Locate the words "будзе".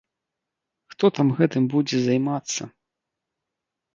1.75-1.97